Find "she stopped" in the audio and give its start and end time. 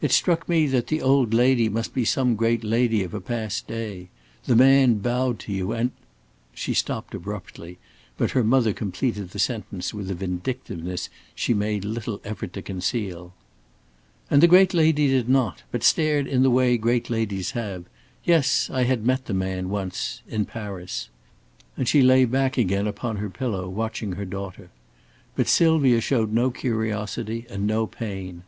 6.52-7.14